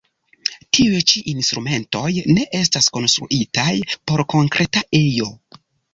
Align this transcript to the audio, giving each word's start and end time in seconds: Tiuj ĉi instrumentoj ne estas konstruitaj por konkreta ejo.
Tiuj 0.77 1.01
ĉi 1.11 1.21
instrumentoj 1.33 2.09
ne 2.37 2.47
estas 2.61 2.89
konstruitaj 2.97 3.69
por 4.11 4.25
konkreta 4.37 4.85
ejo. 5.03 5.29